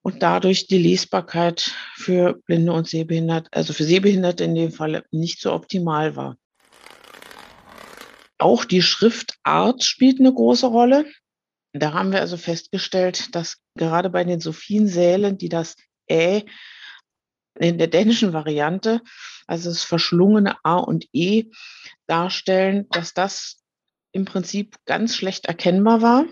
und 0.02 0.22
dadurch 0.22 0.68
die 0.68 0.78
Lesbarkeit 0.78 1.74
für 1.96 2.42
Blinde 2.46 2.74
und 2.74 2.88
Sehbehinderte, 2.88 3.50
also 3.52 3.74
für 3.74 3.86
Sehbehinderte 3.86 4.44
in 4.44 4.56
dem 4.56 4.72
Fall 4.72 5.04
nicht 5.12 5.42
so 5.42 5.54
optimal 5.54 6.16
war. 6.16 6.38
Auch 8.38 8.66
die 8.66 8.82
Schriftart 8.82 9.84
spielt 9.84 10.20
eine 10.20 10.34
große 10.34 10.68
Rolle. 10.68 11.06
Da 11.74 11.94
haben 11.94 12.12
wir 12.12 12.22
also 12.22 12.38
festgestellt, 12.38 13.36
dass 13.36 13.58
gerade 13.76 14.12
bei 14.12 14.24
den 14.24 14.40
Sophiensälen, 14.40 15.38
die 15.38 15.50
das 15.50 15.76
Ä 16.10 16.46
in 17.60 17.78
der 17.78 17.88
dänischen 17.88 18.34
Variante, 18.34 19.02
also 19.48 19.70
das 19.70 19.84
verschlungene 19.84 20.58
A 20.64 20.78
und 20.78 21.08
E, 21.14 21.52
darstellen, 22.08 22.88
dass 22.90 23.14
das 23.14 23.62
im 24.12 24.26
Prinzip 24.26 24.76
ganz 24.86 25.16
schlecht 25.16 25.46
erkennbar 25.46 26.02
war. 26.02 26.26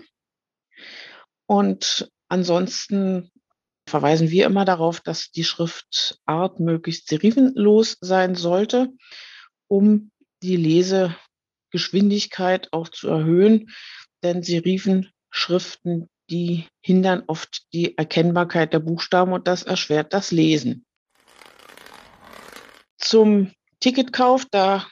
Und 1.46 2.10
ansonsten 2.28 3.30
verweisen 3.88 4.30
wir 4.30 4.46
immer 4.46 4.64
darauf, 4.64 5.00
dass 5.00 5.32
die 5.32 5.42
Schriftart 5.44 6.60
möglichst 6.60 7.08
serifenlos 7.08 7.98
sein 8.00 8.36
sollte, 8.36 8.90
um 9.68 10.10
die 10.42 10.56
Lesegeschwindigkeit 10.56 12.72
auch 12.72 12.88
zu 12.88 13.08
erhöhen. 13.08 13.70
Denn 14.22 14.42
Serifenschriften, 15.32 16.08
die 16.30 16.66
hindern 16.80 17.24
oft 17.26 17.62
die 17.72 17.96
Erkennbarkeit 17.98 18.72
der 18.72 18.80
Buchstaben 18.80 19.32
und 19.32 19.46
das 19.46 19.62
erschwert 19.62 20.12
das 20.12 20.30
Lesen. 20.30 20.84
Zum 22.98 23.52
Ticketkauf, 23.80 24.46
da 24.50 24.86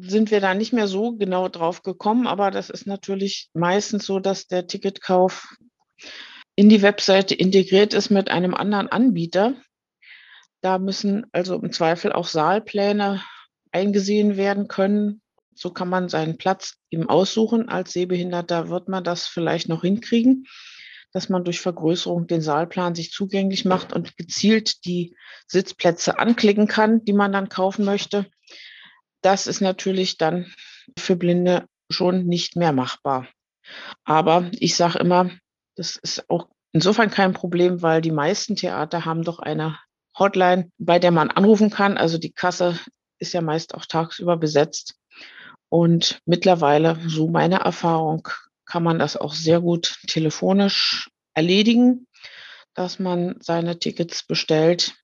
sind 0.00 0.30
wir 0.30 0.40
da 0.40 0.54
nicht 0.54 0.72
mehr 0.72 0.88
so 0.88 1.16
genau 1.16 1.48
drauf 1.48 1.82
gekommen, 1.82 2.26
aber 2.26 2.50
das 2.50 2.70
ist 2.70 2.86
natürlich 2.86 3.50
meistens 3.52 4.06
so, 4.06 4.18
dass 4.20 4.46
der 4.46 4.66
Ticketkauf 4.66 5.56
in 6.56 6.68
die 6.68 6.82
Webseite 6.82 7.34
integriert 7.34 7.92
ist 7.92 8.10
mit 8.10 8.30
einem 8.30 8.54
anderen 8.54 8.88
Anbieter. 8.88 9.56
Da 10.62 10.78
müssen 10.78 11.26
also 11.32 11.56
im 11.56 11.72
Zweifel 11.72 12.12
auch 12.12 12.26
Saalpläne 12.26 13.22
eingesehen 13.72 14.36
werden 14.36 14.68
können. 14.68 15.20
So 15.54 15.70
kann 15.70 15.88
man 15.88 16.08
seinen 16.08 16.38
Platz 16.38 16.74
eben 16.90 17.08
aussuchen. 17.08 17.68
Als 17.68 17.92
Sehbehinderter 17.92 18.68
wird 18.68 18.88
man 18.88 19.04
das 19.04 19.26
vielleicht 19.26 19.68
noch 19.68 19.82
hinkriegen, 19.82 20.46
dass 21.12 21.28
man 21.28 21.44
durch 21.44 21.60
Vergrößerung 21.60 22.26
den 22.26 22.40
Saalplan 22.40 22.94
sich 22.94 23.10
zugänglich 23.12 23.64
macht 23.64 23.92
und 23.92 24.16
gezielt 24.16 24.84
die 24.84 25.16
Sitzplätze 25.46 26.18
anklicken 26.18 26.66
kann, 26.66 27.04
die 27.04 27.12
man 27.12 27.32
dann 27.32 27.48
kaufen 27.48 27.84
möchte 27.84 28.26
das 29.24 29.46
ist 29.46 29.60
natürlich 29.60 30.18
dann 30.18 30.52
für 30.98 31.16
Blinde 31.16 31.66
schon 31.90 32.26
nicht 32.26 32.56
mehr 32.56 32.72
machbar. 32.72 33.26
Aber 34.04 34.50
ich 34.52 34.76
sage 34.76 34.98
immer, 34.98 35.30
das 35.76 35.96
ist 35.96 36.28
auch 36.28 36.48
insofern 36.72 37.10
kein 37.10 37.32
Problem, 37.32 37.80
weil 37.80 38.02
die 38.02 38.10
meisten 38.10 38.54
Theater 38.54 39.04
haben 39.04 39.22
doch 39.22 39.38
eine 39.38 39.78
Hotline, 40.18 40.70
bei 40.78 40.98
der 40.98 41.10
man 41.10 41.30
anrufen 41.30 41.70
kann. 41.70 41.96
Also 41.96 42.18
die 42.18 42.32
Kasse 42.32 42.78
ist 43.18 43.32
ja 43.32 43.40
meist 43.40 43.74
auch 43.74 43.86
tagsüber 43.86 44.36
besetzt. 44.36 44.96
Und 45.74 46.20
mittlerweile, 46.24 47.00
so 47.04 47.28
meine 47.28 47.56
Erfahrung, 47.56 48.28
kann 48.64 48.84
man 48.84 49.00
das 49.00 49.16
auch 49.16 49.34
sehr 49.34 49.60
gut 49.60 49.98
telefonisch 50.06 51.10
erledigen, 51.34 52.06
dass 52.74 53.00
man 53.00 53.40
seine 53.40 53.80
Tickets 53.80 54.24
bestellt. 54.24 54.94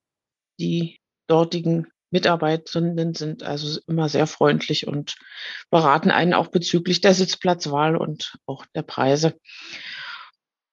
Die 0.61 1.01
dortigen 1.27 1.89
Mitarbeiterinnen 2.13 3.15
sind 3.15 3.43
also 3.43 3.81
immer 3.89 4.09
sehr 4.09 4.29
freundlich 4.29 4.87
und 4.87 5.17
beraten 5.71 6.13
einen 6.13 6.35
auch 6.35 6.47
bezüglich 6.47 7.01
der 7.01 7.15
Sitzplatzwahl 7.15 7.97
und 7.97 8.37
auch 8.47 8.65
der 8.73 8.83
Preise. 8.83 9.41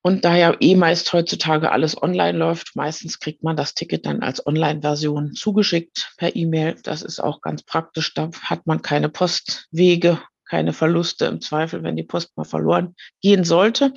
Und 0.07 0.23
da 0.23 0.37
ja 0.37 0.55
eh 0.61 0.75
meist 0.75 1.11
heutzutage 1.11 1.69
alles 1.69 2.01
online 2.01 2.37
läuft, 2.37 2.77
meistens 2.77 3.19
kriegt 3.19 3.43
man 3.43 3.57
das 3.57 3.73
Ticket 3.73 4.05
dann 4.05 4.21
als 4.21 4.47
Online-Version 4.47 5.33
zugeschickt 5.33 6.13
per 6.15 6.33
E-Mail. 6.33 6.77
Das 6.81 7.01
ist 7.01 7.19
auch 7.19 7.41
ganz 7.41 7.61
praktisch. 7.61 8.13
Da 8.13 8.29
hat 8.41 8.65
man 8.65 8.81
keine 8.81 9.09
Postwege, 9.09 10.21
keine 10.45 10.71
Verluste 10.71 11.25
im 11.25 11.41
Zweifel, 11.41 11.83
wenn 11.83 11.97
die 11.97 12.03
Post 12.03 12.37
mal 12.37 12.45
verloren 12.45 12.95
gehen 13.21 13.43
sollte 13.43 13.93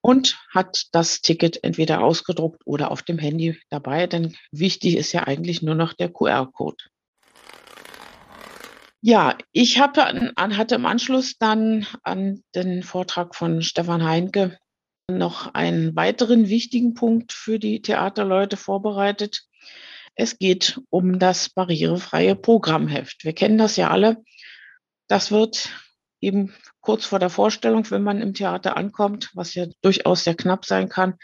und 0.00 0.38
hat 0.48 0.84
das 0.92 1.22
Ticket 1.22 1.64
entweder 1.64 2.04
ausgedruckt 2.04 2.62
oder 2.64 2.92
auf 2.92 3.02
dem 3.02 3.18
Handy 3.18 3.58
dabei, 3.68 4.06
denn 4.06 4.36
wichtig 4.52 4.96
ist 4.96 5.10
ja 5.10 5.24
eigentlich 5.24 5.60
nur 5.60 5.74
noch 5.74 5.92
der 5.92 6.10
QR-Code. 6.10 6.84
Ja, 9.00 9.36
ich 9.50 9.80
hatte 9.80 10.02
im 10.76 10.86
Anschluss 10.86 11.36
dann 11.36 11.84
an 12.04 12.44
den 12.54 12.84
Vortrag 12.84 13.34
von 13.34 13.60
Stefan 13.62 14.04
Heinke 14.04 14.56
noch 15.18 15.54
einen 15.54 15.96
weiteren 15.96 16.48
wichtigen 16.48 16.94
Punkt 16.94 17.32
für 17.32 17.58
die 17.58 17.82
Theaterleute 17.82 18.56
vorbereitet. 18.56 19.42
Es 20.14 20.38
geht 20.38 20.80
um 20.90 21.18
das 21.18 21.48
barrierefreie 21.48 22.36
Programmheft. 22.36 23.24
Wir 23.24 23.32
kennen 23.32 23.58
das 23.58 23.76
ja 23.76 23.90
alle. 23.90 24.22
Das 25.08 25.30
wird 25.30 25.70
eben 26.20 26.54
kurz 26.80 27.06
vor 27.06 27.18
der 27.18 27.30
Vorstellung, 27.30 27.90
wenn 27.90 28.02
man 28.02 28.20
im 28.20 28.34
Theater 28.34 28.76
ankommt, 28.76 29.30
was 29.34 29.54
ja 29.54 29.66
durchaus 29.82 30.24
sehr 30.24 30.34
knapp 30.34 30.64
sein 30.64 30.88
kann, 30.88 31.14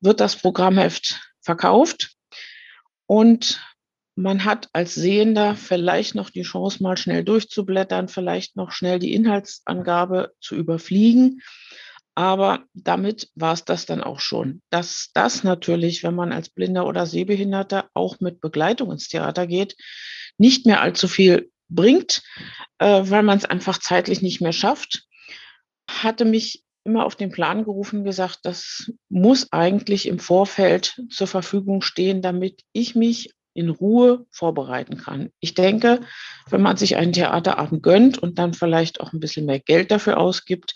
wird 0.00 0.20
das 0.20 0.36
Programmheft 0.36 1.20
verkauft 1.40 2.14
und 3.06 3.60
man 4.16 4.44
hat 4.44 4.68
als 4.72 4.94
Sehender 4.94 5.56
vielleicht 5.56 6.14
noch 6.14 6.30
die 6.30 6.42
Chance, 6.42 6.82
mal 6.82 6.96
schnell 6.96 7.24
durchzublättern, 7.24 8.08
vielleicht 8.08 8.56
noch 8.56 8.70
schnell 8.70 8.98
die 8.98 9.12
Inhaltsangabe 9.12 10.32
zu 10.40 10.54
überfliegen. 10.54 11.42
Aber 12.14 12.64
damit 12.74 13.28
war 13.34 13.52
es 13.52 13.64
das 13.64 13.86
dann 13.86 14.02
auch 14.02 14.20
schon. 14.20 14.62
Dass 14.70 15.10
das 15.14 15.42
natürlich, 15.42 16.02
wenn 16.04 16.14
man 16.14 16.32
als 16.32 16.48
Blinder 16.48 16.86
oder 16.86 17.06
Sehbehinderter 17.06 17.88
auch 17.94 18.20
mit 18.20 18.40
Begleitung 18.40 18.92
ins 18.92 19.08
Theater 19.08 19.46
geht, 19.46 19.76
nicht 20.38 20.66
mehr 20.66 20.80
allzu 20.80 21.08
viel 21.08 21.50
bringt, 21.68 22.22
äh, 22.78 23.02
weil 23.04 23.22
man 23.22 23.38
es 23.38 23.44
einfach 23.44 23.78
zeitlich 23.78 24.22
nicht 24.22 24.40
mehr 24.40 24.52
schafft, 24.52 25.06
hatte 25.88 26.24
mich 26.24 26.64
immer 26.84 27.06
auf 27.06 27.16
den 27.16 27.30
Plan 27.30 27.64
gerufen, 27.64 28.04
gesagt, 28.04 28.40
das 28.42 28.92
muss 29.08 29.52
eigentlich 29.52 30.06
im 30.06 30.18
Vorfeld 30.18 31.00
zur 31.10 31.26
Verfügung 31.26 31.80
stehen, 31.80 32.20
damit 32.20 32.62
ich 32.72 32.94
mich 32.94 33.34
in 33.54 33.70
Ruhe 33.70 34.26
vorbereiten 34.30 34.98
kann. 34.98 35.30
Ich 35.40 35.54
denke, 35.54 36.00
wenn 36.50 36.60
man 36.60 36.76
sich 36.76 36.96
einen 36.96 37.12
Theaterabend 37.12 37.82
gönnt 37.82 38.18
und 38.18 38.38
dann 38.38 38.52
vielleicht 38.52 39.00
auch 39.00 39.12
ein 39.12 39.20
bisschen 39.20 39.46
mehr 39.46 39.60
Geld 39.60 39.90
dafür 39.90 40.18
ausgibt, 40.18 40.74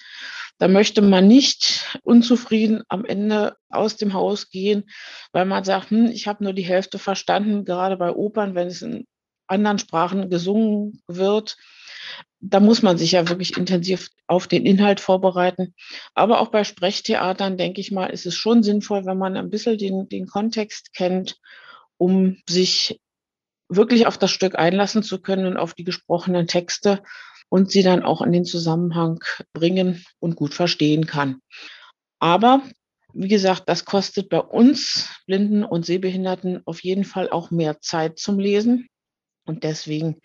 da 0.58 0.68
möchte 0.68 1.02
man 1.02 1.28
nicht 1.28 1.98
unzufrieden 2.02 2.82
am 2.88 3.04
Ende 3.04 3.56
aus 3.70 3.96
dem 3.96 4.12
Haus 4.12 4.50
gehen, 4.50 4.90
weil 5.32 5.44
man 5.44 5.64
sagt, 5.64 5.90
hm, 5.90 6.06
ich 6.06 6.26
habe 6.26 6.44
nur 6.44 6.52
die 6.52 6.66
Hälfte 6.66 6.98
verstanden, 6.98 7.64
gerade 7.64 7.96
bei 7.96 8.12
Opern, 8.12 8.54
wenn 8.54 8.68
es 8.68 8.82
in 8.82 9.06
anderen 9.46 9.78
Sprachen 9.78 10.30
gesungen 10.30 11.02
wird. 11.06 11.56
Da 12.40 12.60
muss 12.60 12.82
man 12.82 12.98
sich 12.98 13.12
ja 13.12 13.28
wirklich 13.28 13.56
intensiv 13.56 14.10
auf 14.26 14.46
den 14.46 14.66
Inhalt 14.66 15.00
vorbereiten. 15.00 15.74
Aber 16.14 16.40
auch 16.40 16.48
bei 16.48 16.64
Sprechtheatern, 16.64 17.56
denke 17.56 17.80
ich 17.80 17.90
mal, 17.90 18.06
ist 18.06 18.26
es 18.26 18.34
schon 18.34 18.62
sinnvoll, 18.62 19.06
wenn 19.06 19.18
man 19.18 19.36
ein 19.36 19.50
bisschen 19.50 19.78
den, 19.78 20.08
den 20.08 20.26
Kontext 20.26 20.92
kennt, 20.92 21.38
um 21.96 22.36
sich 22.48 23.00
wirklich 23.68 24.06
auf 24.06 24.18
das 24.18 24.30
Stück 24.30 24.56
einlassen 24.56 25.02
zu 25.02 25.20
können 25.20 25.46
und 25.46 25.56
auf 25.56 25.74
die 25.74 25.84
gesprochenen 25.84 26.46
Texte 26.46 27.02
und 27.48 27.70
sie 27.70 27.82
dann 27.82 28.02
auch 28.02 28.22
in 28.22 28.32
den 28.32 28.44
Zusammenhang 28.44 29.20
bringen 29.52 30.04
und 30.20 30.36
gut 30.36 30.54
verstehen 30.54 31.06
kann. 31.06 31.40
Aber 32.18 32.62
wie 33.14 33.28
gesagt, 33.28 33.64
das 33.66 33.84
kostet 33.84 34.28
bei 34.28 34.40
uns 34.40 35.08
Blinden 35.26 35.64
und 35.64 35.86
Sehbehinderten 35.86 36.62
auf 36.66 36.82
jeden 36.82 37.04
Fall 37.04 37.30
auch 37.30 37.50
mehr 37.50 37.80
Zeit 37.80 38.18
zum 38.18 38.38
Lesen. 38.38 38.88
Und 39.46 39.64
deswegen 39.64 40.20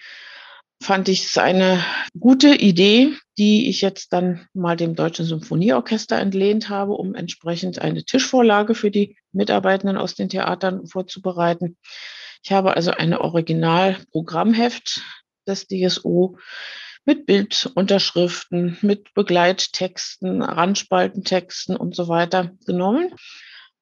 fand 0.81 1.07
ich 1.07 1.25
es 1.25 1.37
eine 1.37 1.83
gute 2.19 2.55
Idee, 2.55 3.13
die 3.37 3.69
ich 3.69 3.81
jetzt 3.81 4.11
dann 4.11 4.47
mal 4.53 4.75
dem 4.75 4.95
Deutschen 4.95 5.25
Symphonieorchester 5.25 6.17
entlehnt 6.19 6.69
habe, 6.69 6.93
um 6.93 7.15
entsprechend 7.15 7.79
eine 7.79 8.03
Tischvorlage 8.03 8.75
für 8.75 8.91
die 8.91 9.15
Mitarbeitenden 9.31 9.97
aus 9.97 10.15
den 10.15 10.27
Theatern 10.27 10.85
vorzubereiten. 10.85 11.77
Ich 12.43 12.51
habe 12.51 12.75
also 12.75 12.91
ein 12.91 13.13
Originalprogrammheft 13.13 15.01
des 15.47 15.67
DSO 15.67 16.37
mit 17.05 17.25
Bildunterschriften, 17.25 18.77
mit 18.81 19.13
Begleittexten, 19.13 20.41
Randspaltentexten 20.41 21.75
und 21.75 21.95
so 21.95 22.07
weiter 22.07 22.51
genommen, 22.65 23.13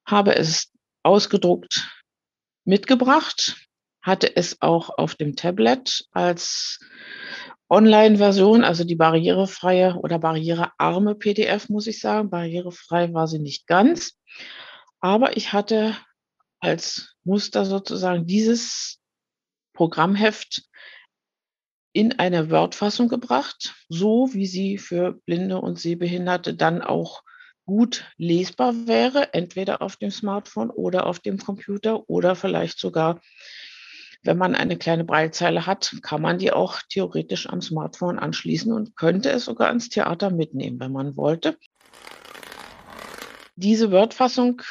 habe 0.05 0.35
es 0.35 0.71
ausgedruckt 1.03 1.89
mitgebracht, 2.65 3.55
hatte 4.01 4.35
es 4.35 4.61
auch 4.61 4.89
auf 4.97 5.15
dem 5.15 5.35
Tablet 5.35 6.05
als 6.11 6.79
Online-Version, 7.69 8.63
also 8.63 8.83
die 8.83 8.95
barrierefreie 8.95 9.95
oder 9.95 10.19
barrierearme 10.19 11.15
PDF, 11.15 11.69
muss 11.69 11.87
ich 11.87 12.01
sagen. 12.01 12.29
Barrierefrei 12.29 13.13
war 13.13 13.27
sie 13.27 13.39
nicht 13.39 13.65
ganz. 13.65 14.17
Aber 14.99 15.37
ich 15.37 15.53
hatte 15.53 15.95
als 16.59 17.15
Muster 17.23 17.65
sozusagen 17.65 18.25
dieses 18.25 18.99
Programmheft 19.73 20.63
in 21.93 22.19
eine 22.19 22.49
Word-Fassung 22.49 23.09
gebracht, 23.09 23.75
so 23.89 24.29
wie 24.33 24.45
sie 24.45 24.77
für 24.77 25.13
Blinde 25.25 25.59
und 25.59 25.79
Sehbehinderte 25.79 26.53
dann 26.53 26.81
auch 26.81 27.23
gut 27.65 28.05
lesbar 28.17 28.87
wäre, 28.87 29.33
entweder 29.33 29.81
auf 29.81 29.95
dem 29.95 30.11
Smartphone 30.11 30.69
oder 30.69 31.05
auf 31.05 31.19
dem 31.19 31.37
Computer 31.37 32.09
oder 32.09 32.35
vielleicht 32.35 32.79
sogar, 32.79 33.21
wenn 34.23 34.37
man 34.37 34.55
eine 34.55 34.77
kleine 34.77 35.03
Breitzeile 35.03 35.65
hat, 35.65 35.95
kann 36.01 36.21
man 36.21 36.37
die 36.37 36.51
auch 36.51 36.79
theoretisch 36.89 37.47
am 37.47 37.61
Smartphone 37.61 38.19
anschließen 38.19 38.71
und 38.71 38.95
könnte 38.95 39.31
es 39.31 39.45
sogar 39.45 39.71
ins 39.71 39.89
Theater 39.89 40.31
mitnehmen, 40.31 40.79
wenn 40.79 40.91
man 40.91 41.17
wollte. 41.17 41.57
Diese 43.55 43.91
Word-Fassung 43.91 44.61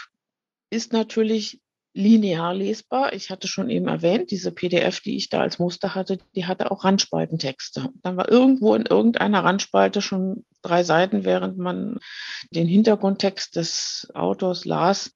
ist 0.71 0.93
natürlich 0.93 1.61
linear 1.93 2.55
lesbar. 2.55 3.13
Ich 3.13 3.31
hatte 3.31 3.49
schon 3.49 3.69
eben 3.69 3.89
erwähnt, 3.89 4.31
diese 4.31 4.53
PDF, 4.53 5.01
die 5.01 5.17
ich 5.17 5.29
da 5.29 5.41
als 5.41 5.59
Muster 5.59 5.95
hatte, 5.95 6.19
die 6.37 6.47
hatte 6.47 6.71
auch 6.71 6.85
Randspaltentexte. 6.85 7.89
Dann 8.03 8.17
war 8.17 8.31
irgendwo 8.31 8.75
in 8.75 8.87
irgendeiner 8.87 9.45
Randspalte 9.45 10.01
schon 10.01 10.45
drei 10.63 10.85
Seiten, 10.85 11.25
während 11.25 11.59
man 11.59 11.99
den 12.51 12.69
Hintergrundtext 12.69 13.57
des 13.57 14.09
Autors 14.15 14.65
las, 14.65 15.13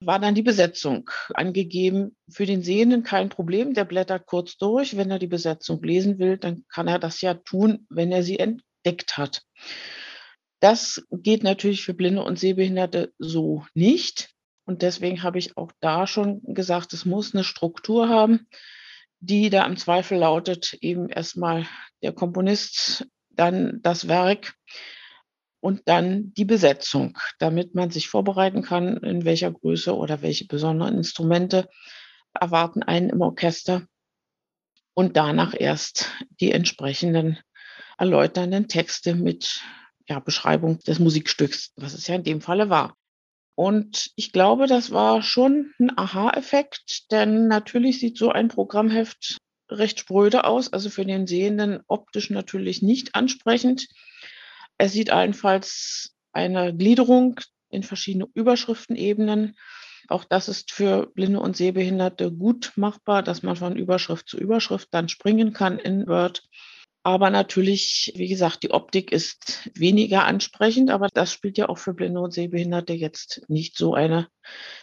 war 0.00 0.18
dann 0.18 0.34
die 0.34 0.42
Besetzung 0.42 1.10
angegeben. 1.32 2.16
Für 2.28 2.44
den 2.44 2.62
Sehenden 2.62 3.02
kein 3.02 3.30
Problem, 3.30 3.72
der 3.72 3.84
blättert 3.84 4.26
kurz 4.26 4.58
durch. 4.58 4.96
Wenn 4.96 5.10
er 5.10 5.18
die 5.18 5.26
Besetzung 5.26 5.82
lesen 5.82 6.18
will, 6.18 6.36
dann 6.36 6.64
kann 6.68 6.88
er 6.88 6.98
das 6.98 7.20
ja 7.22 7.34
tun, 7.34 7.86
wenn 7.88 8.12
er 8.12 8.22
sie 8.22 8.38
entdeckt 8.38 9.16
hat. 9.16 9.42
Das 10.60 11.02
geht 11.10 11.42
natürlich 11.42 11.82
für 11.82 11.94
Blinde 11.94 12.22
und 12.22 12.38
Sehbehinderte 12.38 13.12
so 13.18 13.64
nicht. 13.74 14.35
Und 14.66 14.82
deswegen 14.82 15.22
habe 15.22 15.38
ich 15.38 15.56
auch 15.56 15.72
da 15.80 16.06
schon 16.06 16.42
gesagt, 16.42 16.92
es 16.92 17.04
muss 17.04 17.34
eine 17.34 17.44
Struktur 17.44 18.08
haben, 18.08 18.48
die 19.20 19.48
da 19.48 19.64
im 19.64 19.76
Zweifel 19.76 20.18
lautet, 20.18 20.74
eben 20.80 21.08
erstmal 21.08 21.66
der 22.02 22.12
Komponist, 22.12 23.06
dann 23.30 23.80
das 23.82 24.08
Werk 24.08 24.54
und 25.60 25.82
dann 25.86 26.34
die 26.34 26.44
Besetzung, 26.44 27.16
damit 27.38 27.74
man 27.74 27.90
sich 27.90 28.08
vorbereiten 28.08 28.62
kann, 28.62 28.98
in 28.98 29.24
welcher 29.24 29.52
Größe 29.52 29.96
oder 29.96 30.20
welche 30.20 30.46
besonderen 30.46 30.96
Instrumente 30.96 31.68
erwarten 32.34 32.82
einen 32.82 33.10
im 33.10 33.20
Orchester 33.20 33.86
und 34.94 35.16
danach 35.16 35.54
erst 35.58 36.10
die 36.40 36.52
entsprechenden 36.52 37.38
erläuternden 37.98 38.68
Texte 38.68 39.14
mit 39.14 39.62
ja, 40.08 40.18
Beschreibung 40.18 40.80
des 40.80 40.98
Musikstücks, 40.98 41.72
was 41.76 41.94
es 41.94 42.06
ja 42.06 42.16
in 42.16 42.24
dem 42.24 42.40
Falle 42.40 42.68
war. 42.68 42.96
Und 43.56 44.10
ich 44.16 44.32
glaube, 44.32 44.66
das 44.66 44.90
war 44.90 45.22
schon 45.22 45.72
ein 45.80 45.96
Aha-Effekt, 45.96 47.10
denn 47.10 47.48
natürlich 47.48 47.98
sieht 47.98 48.18
so 48.18 48.30
ein 48.30 48.48
Programmheft 48.48 49.38
recht 49.70 49.98
spröde 49.98 50.44
aus, 50.44 50.72
also 50.72 50.90
für 50.90 51.06
den 51.06 51.26
Sehenden 51.26 51.80
optisch 51.88 52.28
natürlich 52.28 52.82
nicht 52.82 53.14
ansprechend. 53.14 53.88
Es 54.76 54.92
sieht 54.92 55.10
allenfalls 55.10 56.14
eine 56.32 56.76
Gliederung 56.76 57.40
in 57.70 57.82
verschiedene 57.82 58.28
Überschriftenebenen. 58.34 59.56
Auch 60.08 60.24
das 60.24 60.48
ist 60.48 60.70
für 60.70 61.06
Blinde 61.14 61.40
und 61.40 61.56
Sehbehinderte 61.56 62.30
gut 62.30 62.72
machbar, 62.76 63.22
dass 63.22 63.42
man 63.42 63.56
von 63.56 63.74
Überschrift 63.74 64.28
zu 64.28 64.36
Überschrift 64.36 64.88
dann 64.92 65.08
springen 65.08 65.54
kann 65.54 65.78
in 65.78 66.06
Word. 66.06 66.42
Aber 67.06 67.30
natürlich, 67.30 68.12
wie 68.16 68.26
gesagt, 68.26 68.64
die 68.64 68.72
Optik 68.72 69.12
ist 69.12 69.70
weniger 69.76 70.24
ansprechend, 70.24 70.90
aber 70.90 71.06
das 71.14 71.32
spielt 71.32 71.56
ja 71.56 71.68
auch 71.68 71.78
für 71.78 71.94
Blinde 71.94 72.20
und 72.20 72.32
Sehbehinderte 72.32 72.94
jetzt 72.94 73.42
nicht 73.46 73.78
so 73.78 73.94
eine 73.94 74.26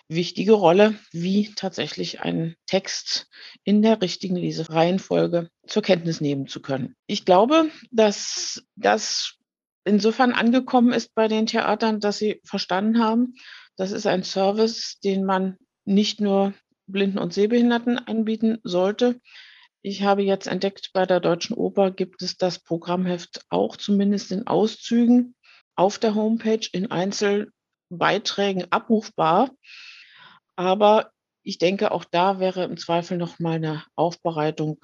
wichtige 0.07 0.53
Rolle, 0.53 0.95
wie 1.11 1.53
tatsächlich 1.53 2.21
einen 2.21 2.55
Text 2.65 3.27
in 3.65 3.81
der 3.81 4.01
richtigen 4.01 4.37
Lesereihenfolge 4.37 5.49
zur 5.67 5.81
Kenntnis 5.81 6.21
nehmen 6.21 6.47
zu 6.47 6.61
können. 6.61 6.95
Ich 7.07 7.25
glaube, 7.25 7.69
dass 7.91 8.63
das 8.77 9.35
insofern 9.83 10.31
angekommen 10.31 10.93
ist 10.93 11.13
bei 11.15 11.27
den 11.27 11.45
Theatern, 11.45 11.99
dass 11.99 12.19
sie 12.19 12.39
verstanden 12.45 13.03
haben, 13.03 13.33
das 13.75 13.91
ist 13.91 14.07
ein 14.07 14.23
Service, 14.23 14.97
den 15.03 15.25
man 15.25 15.57
nicht 15.83 16.21
nur 16.21 16.53
Blinden 16.87 17.17
und 17.17 17.33
Sehbehinderten 17.33 17.97
anbieten 17.97 18.59
sollte, 18.63 19.19
ich 19.83 20.01
habe 20.01 20.23
jetzt 20.23 20.47
entdeckt, 20.47 20.91
bei 20.93 21.05
der 21.05 21.19
Deutschen 21.19 21.55
Oper 21.55 21.91
gibt 21.91 22.21
es 22.21 22.37
das 22.37 22.57
Programmheft 22.57 23.45
auch 23.49 23.75
zumindest 23.75 24.31
in 24.31 24.47
Auszügen 24.47 25.35
auf 25.75 25.99
der 25.99 26.15
Homepage 26.15 26.65
in 26.71 26.89
Einzelbeiträgen 26.89 28.71
abrufbar. 28.71 29.51
Aber 30.55 31.11
ich 31.43 31.57
denke, 31.57 31.91
auch 31.91 32.05
da 32.05 32.39
wäre 32.39 32.63
im 32.63 32.77
Zweifel 32.77 33.17
noch 33.17 33.39
mal 33.39 33.55
eine 33.55 33.83
Aufbereitung 33.95 34.79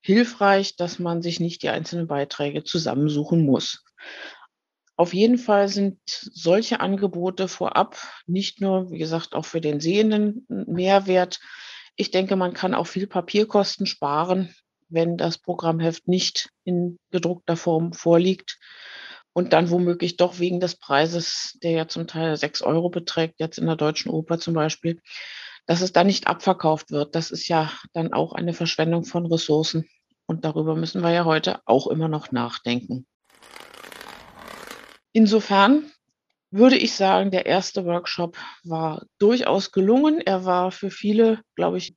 hilfreich, 0.00 0.76
dass 0.76 0.98
man 0.98 1.20
sich 1.20 1.40
nicht 1.40 1.62
die 1.62 1.68
einzelnen 1.68 2.06
Beiträge 2.06 2.64
zusammensuchen 2.64 3.44
muss. 3.44 3.84
Auf 4.96 5.12
jeden 5.12 5.36
Fall 5.36 5.68
sind 5.68 6.00
solche 6.06 6.80
Angebote 6.80 7.48
vorab 7.48 7.98
nicht 8.26 8.62
nur, 8.62 8.90
wie 8.90 8.98
gesagt, 8.98 9.34
auch 9.34 9.44
für 9.44 9.60
den 9.60 9.80
Sehenden 9.80 10.46
Mehrwert, 10.48 11.38
ich 11.98 12.12
denke, 12.12 12.36
man 12.36 12.54
kann 12.54 12.74
auch 12.74 12.86
viel 12.86 13.08
Papierkosten 13.08 13.84
sparen, 13.84 14.54
wenn 14.88 15.16
das 15.16 15.36
Programmheft 15.36 16.06
nicht 16.06 16.48
in 16.64 16.96
gedruckter 17.10 17.56
Form 17.56 17.92
vorliegt 17.92 18.58
und 19.32 19.52
dann 19.52 19.68
womöglich 19.68 20.16
doch 20.16 20.38
wegen 20.38 20.60
des 20.60 20.76
Preises, 20.76 21.58
der 21.62 21.72
ja 21.72 21.88
zum 21.88 22.06
Teil 22.06 22.36
sechs 22.36 22.62
Euro 22.62 22.88
beträgt, 22.88 23.40
jetzt 23.40 23.58
in 23.58 23.66
der 23.66 23.74
Deutschen 23.74 24.10
Oper 24.10 24.38
zum 24.38 24.54
Beispiel, 24.54 25.02
dass 25.66 25.80
es 25.80 25.92
dann 25.92 26.06
nicht 26.06 26.28
abverkauft 26.28 26.92
wird. 26.92 27.16
Das 27.16 27.32
ist 27.32 27.48
ja 27.48 27.70
dann 27.92 28.12
auch 28.12 28.32
eine 28.32 28.54
Verschwendung 28.54 29.04
von 29.04 29.26
Ressourcen. 29.26 29.88
Und 30.26 30.44
darüber 30.44 30.76
müssen 30.76 31.02
wir 31.02 31.10
ja 31.10 31.24
heute 31.24 31.60
auch 31.66 31.88
immer 31.88 32.08
noch 32.08 32.30
nachdenken. 32.30 33.06
Insofern 35.12 35.90
würde 36.50 36.76
ich 36.76 36.94
sagen, 36.94 37.30
der 37.30 37.46
erste 37.46 37.84
Workshop 37.84 38.36
war 38.64 39.04
durchaus 39.18 39.70
gelungen. 39.72 40.20
Er 40.20 40.44
war 40.44 40.70
für 40.70 40.90
viele, 40.90 41.40
glaube 41.54 41.78
ich, 41.78 41.94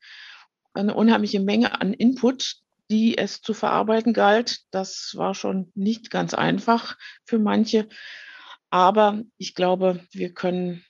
eine 0.73 0.93
unheimliche 0.93 1.39
Menge 1.39 1.79
an 1.79 1.93
Input, 1.93 2.55
die 2.89 3.17
es 3.17 3.41
zu 3.41 3.53
verarbeiten 3.53 4.13
galt. 4.13 4.61
Das 4.71 5.13
war 5.15 5.33
schon 5.33 5.71
nicht 5.75 6.11
ganz 6.11 6.33
einfach 6.33 6.97
für 7.25 7.39
manche. 7.39 7.87
Aber 8.69 9.21
ich 9.37 9.55
glaube, 9.55 10.01
wir 10.11 10.33
können 10.33 10.83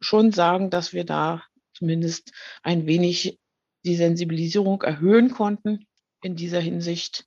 schon 0.00 0.32
sagen, 0.32 0.70
dass 0.70 0.92
wir 0.92 1.04
da 1.04 1.42
zumindest 1.72 2.32
ein 2.62 2.86
wenig 2.86 3.38
die 3.84 3.96
Sensibilisierung 3.96 4.82
erhöhen 4.82 5.30
konnten, 5.30 5.86
in 6.22 6.36
dieser 6.36 6.60
Hinsicht 6.60 7.26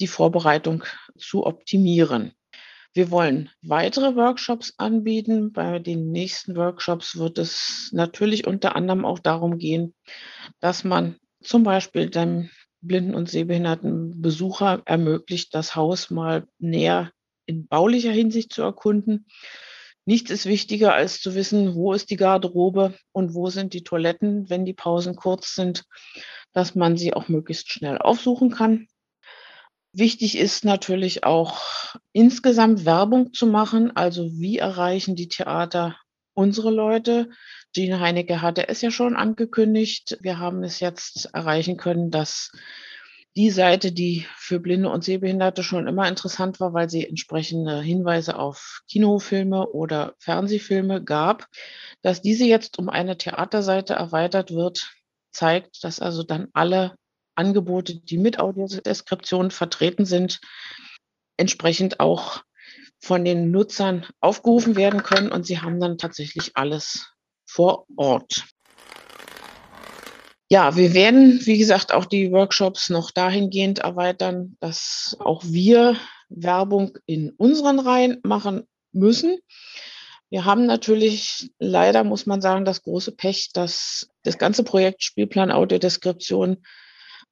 die 0.00 0.06
Vorbereitung 0.06 0.84
zu 1.16 1.46
optimieren. 1.46 2.32
Wir 2.92 3.10
wollen 3.12 3.50
weitere 3.62 4.16
Workshops 4.16 4.74
anbieten. 4.76 5.52
Bei 5.52 5.78
den 5.78 6.10
nächsten 6.10 6.56
Workshops 6.56 7.16
wird 7.16 7.38
es 7.38 7.90
natürlich 7.92 8.46
unter 8.46 8.74
anderem 8.74 9.04
auch 9.04 9.20
darum 9.20 9.58
gehen, 9.58 9.94
dass 10.58 10.82
man 10.82 11.16
zum 11.40 11.62
Beispiel 11.62 12.10
dem 12.10 12.50
blinden 12.80 13.14
und 13.14 13.28
sehbehinderten 13.28 14.20
Besucher 14.20 14.82
ermöglicht, 14.86 15.54
das 15.54 15.76
Haus 15.76 16.10
mal 16.10 16.46
näher 16.58 17.12
in 17.46 17.66
baulicher 17.66 18.12
Hinsicht 18.12 18.52
zu 18.52 18.62
erkunden. 18.62 19.26
Nichts 20.04 20.30
ist 20.30 20.46
wichtiger, 20.46 20.94
als 20.94 21.20
zu 21.20 21.34
wissen, 21.34 21.74
wo 21.74 21.92
ist 21.92 22.10
die 22.10 22.16
Garderobe 22.16 22.94
und 23.12 23.34
wo 23.34 23.50
sind 23.50 23.74
die 23.74 23.84
Toiletten, 23.84 24.48
wenn 24.50 24.64
die 24.64 24.74
Pausen 24.74 25.14
kurz 25.14 25.54
sind, 25.54 25.84
dass 26.52 26.74
man 26.74 26.96
sie 26.96 27.14
auch 27.14 27.28
möglichst 27.28 27.70
schnell 27.70 27.98
aufsuchen 27.98 28.50
kann. 28.50 28.88
Wichtig 29.92 30.38
ist 30.38 30.64
natürlich 30.64 31.24
auch 31.24 31.96
insgesamt 32.12 32.84
Werbung 32.84 33.32
zu 33.32 33.46
machen. 33.46 33.96
Also 33.96 34.30
wie 34.38 34.58
erreichen 34.58 35.16
die 35.16 35.28
Theater 35.28 35.96
unsere 36.32 36.70
Leute? 36.70 37.30
Gene 37.72 37.98
Heinecke 37.98 38.40
hatte 38.40 38.68
es 38.68 38.82
ja 38.82 38.90
schon 38.92 39.16
angekündigt. 39.16 40.18
Wir 40.20 40.38
haben 40.38 40.62
es 40.62 40.78
jetzt 40.78 41.30
erreichen 41.34 41.76
können, 41.76 42.10
dass 42.10 42.52
die 43.36 43.50
Seite, 43.50 43.92
die 43.92 44.26
für 44.36 44.60
Blinde 44.60 44.90
und 44.90 45.04
Sehbehinderte 45.04 45.62
schon 45.62 45.86
immer 45.86 46.08
interessant 46.08 46.60
war, 46.60 46.72
weil 46.72 46.90
sie 46.90 47.06
entsprechende 47.06 47.80
Hinweise 47.80 48.36
auf 48.38 48.82
Kinofilme 48.88 49.68
oder 49.68 50.14
Fernsehfilme 50.18 51.02
gab, 51.02 51.46
dass 52.02 52.22
diese 52.22 52.44
jetzt 52.44 52.78
um 52.78 52.88
eine 52.88 53.16
Theaterseite 53.16 53.94
erweitert 53.94 54.50
wird, 54.52 54.90
zeigt, 55.32 55.84
dass 55.84 56.00
also 56.00 56.24
dann 56.24 56.48
alle 56.52 56.96
Angebote, 57.40 57.96
die 57.96 58.18
mit 58.18 58.38
Audiodeskription 58.38 59.50
vertreten 59.50 60.04
sind, 60.04 60.40
entsprechend 61.38 62.00
auch 62.00 62.42
von 63.00 63.24
den 63.24 63.50
Nutzern 63.50 64.04
aufgerufen 64.20 64.76
werden 64.76 65.02
können 65.02 65.32
und 65.32 65.46
sie 65.46 65.60
haben 65.60 65.80
dann 65.80 65.96
tatsächlich 65.96 66.52
alles 66.54 67.14
vor 67.46 67.86
Ort. 67.96 68.44
Ja, 70.50 70.76
wir 70.76 70.92
werden, 70.92 71.40
wie 71.46 71.56
gesagt, 71.56 71.94
auch 71.94 72.04
die 72.04 72.30
Workshops 72.30 72.90
noch 72.90 73.10
dahingehend 73.10 73.78
erweitern, 73.78 74.56
dass 74.60 75.16
auch 75.20 75.42
wir 75.44 75.96
Werbung 76.28 76.98
in 77.06 77.30
unseren 77.30 77.78
Reihen 77.78 78.18
machen 78.22 78.66
müssen. 78.92 79.38
Wir 80.28 80.44
haben 80.44 80.66
natürlich 80.66 81.50
leider, 81.58 82.04
muss 82.04 82.26
man 82.26 82.40
sagen, 82.40 82.64
das 82.64 82.82
große 82.82 83.12
Pech, 83.12 83.50
dass 83.52 84.08
das 84.22 84.38
ganze 84.38 84.62
Projekt 84.62 85.02
Spielplan 85.02 85.50
Audiodeskription 85.50 86.58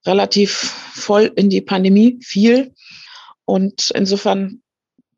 relativ 0.07 0.53
voll 0.53 1.33
in 1.37 1.51
die 1.51 1.61
Pandemie 1.61 2.19
fiel 2.23 2.75
und 3.45 3.91
insofern 3.91 4.63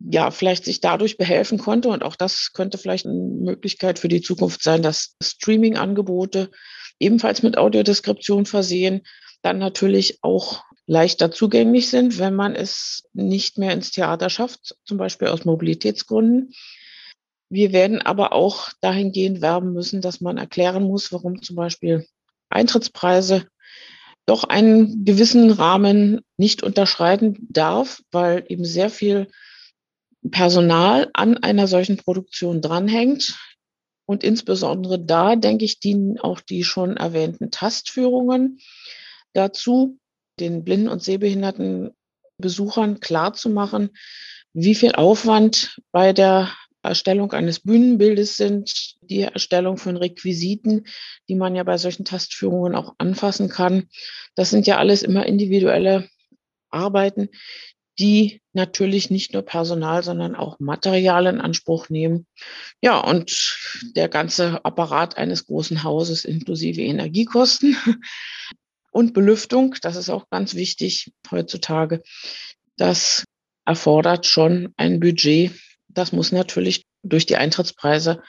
ja, 0.00 0.30
vielleicht 0.30 0.64
sich 0.64 0.80
dadurch 0.80 1.18
behelfen 1.18 1.58
konnte. 1.58 1.88
Und 1.88 2.02
auch 2.02 2.16
das 2.16 2.52
könnte 2.52 2.78
vielleicht 2.78 3.06
eine 3.06 3.14
Möglichkeit 3.14 3.98
für 3.98 4.08
die 4.08 4.22
Zukunft 4.22 4.62
sein, 4.62 4.82
dass 4.82 5.16
Streaming-Angebote 5.22 6.50
ebenfalls 6.98 7.42
mit 7.42 7.58
Audiodeskription 7.58 8.46
versehen, 8.46 9.02
dann 9.42 9.58
natürlich 9.58 10.18
auch 10.22 10.62
leichter 10.86 11.30
zugänglich 11.30 11.88
sind, 11.88 12.18
wenn 12.18 12.34
man 12.34 12.54
es 12.54 13.04
nicht 13.12 13.58
mehr 13.58 13.72
ins 13.72 13.90
Theater 13.90 14.28
schafft, 14.28 14.76
zum 14.84 14.98
Beispiel 14.98 15.28
aus 15.28 15.44
Mobilitätsgründen. 15.44 16.52
Wir 17.48 17.72
werden 17.72 18.00
aber 18.00 18.32
auch 18.32 18.70
dahingehend 18.80 19.40
werben 19.40 19.72
müssen, 19.72 20.00
dass 20.00 20.20
man 20.20 20.36
erklären 20.36 20.84
muss, 20.84 21.12
warum 21.12 21.42
zum 21.42 21.56
Beispiel 21.56 22.06
Eintrittspreise 22.48 23.46
doch 24.30 24.44
einen 24.44 25.04
gewissen 25.04 25.50
Rahmen 25.50 26.20
nicht 26.36 26.62
unterschreiten 26.62 27.48
darf, 27.50 28.00
weil 28.12 28.44
eben 28.46 28.64
sehr 28.64 28.88
viel 28.88 29.26
Personal 30.30 31.10
an 31.14 31.38
einer 31.38 31.66
solchen 31.66 31.96
Produktion 31.96 32.60
dranhängt. 32.60 33.36
Und 34.06 34.22
insbesondere 34.22 35.04
da, 35.04 35.34
denke 35.34 35.64
ich, 35.64 35.80
dienen 35.80 36.20
auch 36.20 36.40
die 36.40 36.62
schon 36.62 36.96
erwähnten 36.96 37.50
Tastführungen 37.50 38.60
dazu, 39.32 39.98
den 40.38 40.62
blinden 40.62 40.88
und 40.88 41.02
sehbehinderten 41.02 41.90
Besuchern 42.38 43.00
klarzumachen, 43.00 43.90
wie 44.52 44.76
viel 44.76 44.92
Aufwand 44.92 45.80
bei 45.90 46.12
der 46.12 46.52
Erstellung 46.82 47.32
eines 47.32 47.60
Bühnenbildes 47.60 48.36
sind, 48.36 48.96
die 49.02 49.22
Erstellung 49.22 49.76
von 49.76 49.96
Requisiten, 49.96 50.86
die 51.28 51.34
man 51.34 51.54
ja 51.54 51.62
bei 51.62 51.76
solchen 51.78 52.04
Tastführungen 52.04 52.74
auch 52.74 52.94
anfassen 52.98 53.48
kann. 53.48 53.88
Das 54.34 54.50
sind 54.50 54.66
ja 54.66 54.78
alles 54.78 55.02
immer 55.02 55.26
individuelle 55.26 56.08
Arbeiten, 56.70 57.28
die 57.98 58.40
natürlich 58.54 59.10
nicht 59.10 59.34
nur 59.34 59.42
Personal, 59.42 60.02
sondern 60.02 60.34
auch 60.34 60.58
Material 60.58 61.26
in 61.26 61.40
Anspruch 61.40 61.90
nehmen. 61.90 62.26
Ja, 62.80 62.98
und 62.98 63.58
der 63.94 64.08
ganze 64.08 64.64
Apparat 64.64 65.18
eines 65.18 65.46
großen 65.46 65.84
Hauses 65.84 66.24
inklusive 66.24 66.80
Energiekosten 66.80 67.76
und 68.90 69.12
Belüftung, 69.12 69.76
das 69.82 69.96
ist 69.96 70.08
auch 70.08 70.30
ganz 70.30 70.54
wichtig 70.54 71.12
heutzutage. 71.30 72.02
Das 72.76 73.24
erfordert 73.66 74.26
schon 74.26 74.72
ein 74.76 74.98
Budget. 74.98 75.52
Das 75.94 76.12
muss 76.12 76.32
natürlich 76.32 76.84
durch 77.02 77.26
die 77.26 77.36
Eintrittspreise 77.36 78.22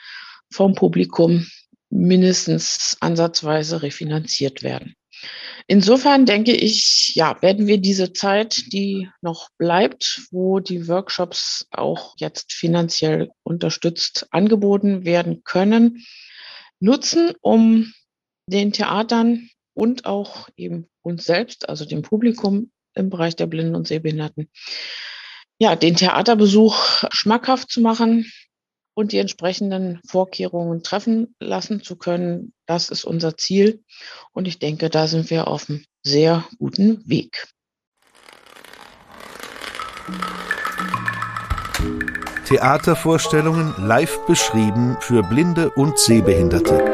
vom 0.50 0.74
Publikum 0.74 1.46
mindestens 1.90 2.96
ansatzweise 3.00 3.82
refinanziert 3.82 4.62
werden. 4.62 4.94
Insofern 5.68 6.26
denke 6.26 6.52
ich, 6.52 7.12
ja, 7.14 7.40
werden 7.42 7.66
wir 7.66 7.78
diese 7.78 8.12
Zeit, 8.12 8.72
die 8.72 9.08
noch 9.20 9.50
bleibt, 9.58 10.26
wo 10.30 10.58
die 10.58 10.88
Workshops 10.88 11.66
auch 11.70 12.14
jetzt 12.18 12.52
finanziell 12.52 13.30
unterstützt 13.44 14.26
angeboten 14.30 15.04
werden 15.04 15.44
können, 15.44 16.04
nutzen, 16.80 17.32
um 17.40 17.92
den 18.46 18.72
Theatern 18.72 19.48
und 19.74 20.04
auch 20.04 20.48
eben 20.56 20.88
uns 21.02 21.24
selbst, 21.24 21.68
also 21.68 21.84
dem 21.84 22.02
Publikum 22.02 22.72
im 22.94 23.08
Bereich 23.08 23.36
der 23.36 23.46
Blinden 23.46 23.76
und 23.76 23.86
Sehbehinderten, 23.86 24.50
ja, 25.62 25.76
den 25.76 25.94
Theaterbesuch 25.94 27.04
schmackhaft 27.12 27.70
zu 27.70 27.80
machen, 27.80 28.26
und 28.94 29.12
die 29.12 29.18
entsprechenden 29.18 30.00
Vorkehrungen 30.06 30.82
treffen 30.82 31.34
lassen 31.40 31.82
zu 31.82 31.96
können. 31.96 32.52
Das 32.66 32.90
ist 32.90 33.04
unser 33.04 33.36
Ziel. 33.36 33.82
Und 34.32 34.46
ich 34.46 34.58
denke, 34.58 34.90
da 34.90 35.06
sind 35.06 35.30
wir 35.30 35.48
auf 35.48 35.70
einem 35.70 35.84
sehr 36.02 36.44
guten 36.58 37.08
Weg. 37.08 37.48
Theatervorstellungen 42.46 43.72
live 43.78 44.18
beschrieben 44.26 44.98
für 45.00 45.22
Blinde 45.22 45.70
und 45.70 45.98
Sehbehinderte. 45.98 46.84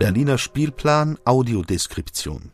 Berliner 0.00 0.38
Spielplan 0.38 1.16
Audiodeskription. 1.24 2.50